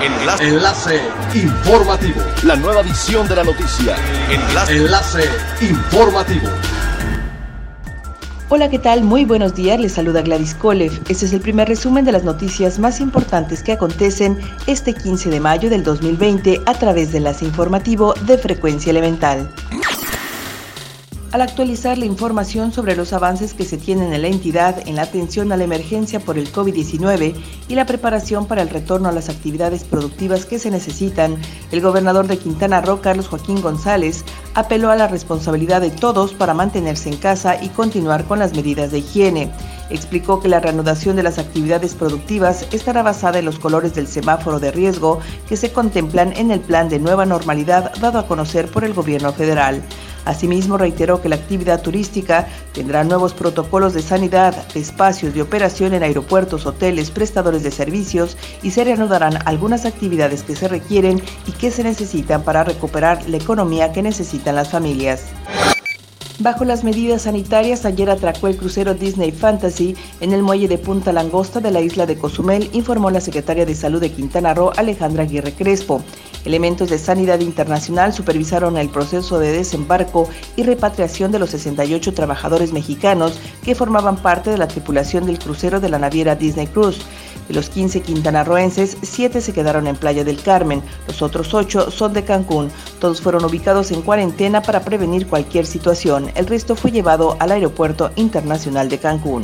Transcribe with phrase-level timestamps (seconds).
[0.00, 0.48] Enlace.
[0.48, 1.00] Enlace
[1.34, 2.20] informativo.
[2.44, 3.96] La nueva edición de la noticia.
[4.30, 4.76] Enlace.
[4.76, 5.24] Enlace
[5.60, 6.48] informativo.
[8.48, 9.02] Hola, ¿qué tal?
[9.02, 10.92] Muy buenos días, les saluda Gladys Kolev.
[11.08, 15.40] Este es el primer resumen de las noticias más importantes que acontecen este 15 de
[15.40, 19.50] mayo del 2020 a través de Enlace Informativo de Frecuencia Elemental.
[21.30, 25.02] Al actualizar la información sobre los avances que se tienen en la entidad en la
[25.02, 27.34] atención a la emergencia por el COVID-19
[27.68, 31.36] y la preparación para el retorno a las actividades productivas que se necesitan,
[31.70, 36.54] el gobernador de Quintana Roo, Carlos Joaquín González, apeló a la responsabilidad de todos para
[36.54, 39.52] mantenerse en casa y continuar con las medidas de higiene.
[39.90, 44.60] Explicó que la reanudación de las actividades productivas estará basada en los colores del semáforo
[44.60, 48.82] de riesgo que se contemplan en el plan de nueva normalidad dado a conocer por
[48.84, 49.82] el gobierno federal.
[50.28, 56.02] Asimismo, reiteró que la actividad turística tendrá nuevos protocolos de sanidad, espacios de operación en
[56.02, 61.70] aeropuertos, hoteles, prestadores de servicios y se reanudarán algunas actividades que se requieren y que
[61.70, 65.22] se necesitan para recuperar la economía que necesitan las familias.
[66.40, 71.12] Bajo las medidas sanitarias, ayer atracó el crucero Disney Fantasy en el muelle de Punta
[71.12, 75.24] Langosta de la isla de Cozumel, informó la secretaria de Salud de Quintana Roo, Alejandra
[75.24, 76.00] Aguirre Crespo.
[76.44, 82.72] Elementos de Sanidad Internacional supervisaron el proceso de desembarco y repatriación de los 68 trabajadores
[82.72, 87.00] mexicanos que formaban parte de la tripulación del crucero de la naviera Disney Cruise.
[87.48, 92.12] De los 15 quintanarroenses, 7 se quedaron en Playa del Carmen, los otros 8 son
[92.12, 92.70] de Cancún.
[93.00, 96.30] Todos fueron ubicados en cuarentena para prevenir cualquier situación.
[96.34, 99.42] El resto fue llevado al Aeropuerto Internacional de Cancún.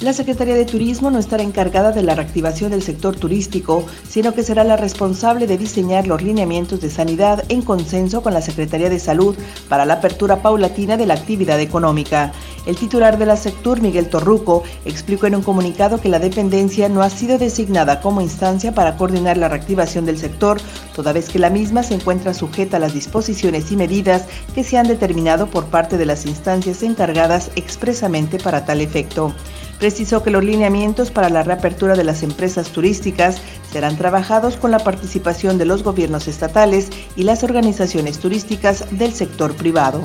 [0.00, 4.42] La Secretaría de Turismo no estará encargada de la reactivación del sector turístico, sino que
[4.42, 8.98] será la responsable de diseñar los lineamientos de sanidad en consenso con la Secretaría de
[8.98, 9.36] Salud
[9.68, 12.32] para la apertura paulatina de la actividad económica.
[12.66, 17.02] El titular de la sector, Miguel Torruco, explicó en un comunicado que la dependencia no
[17.02, 20.60] ha sido designada como instancia para coordinar la reactivación del sector,
[20.94, 24.76] toda vez que la misma se encuentra sujeta a las disposiciones y medidas que se
[24.76, 29.34] han determinado por parte de las instancias encargadas expresamente para tal efecto.
[29.78, 33.40] Precisó que los lineamientos para la reapertura de las empresas turísticas
[33.72, 39.54] serán trabajados con la participación de los gobiernos estatales y las organizaciones turísticas del sector
[39.54, 40.04] privado.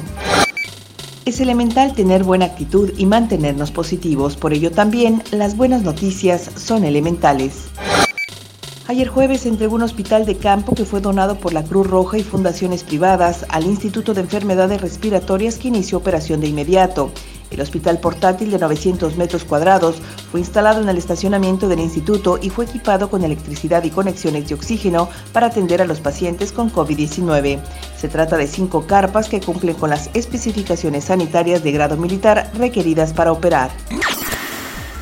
[1.26, 6.84] Es elemental tener buena actitud y mantenernos positivos, por ello también las buenas noticias son
[6.84, 7.64] elementales.
[8.88, 12.24] Ayer jueves entregó un hospital de campo que fue donado por la Cruz Roja y
[12.24, 17.10] fundaciones privadas al Instituto de Enfermedades Respiratorias que inició operación de inmediato.
[17.52, 20.02] El hospital portátil de 900 metros cuadrados
[20.32, 24.56] fue instalado en el estacionamiento del instituto y fue equipado con electricidad y conexiones de
[24.56, 27.62] oxígeno para atender a los pacientes con COVID-19.
[27.98, 33.14] Se trata de cinco carpas que cumplen con las especificaciones sanitarias de grado militar requeridas
[33.14, 33.72] para operar.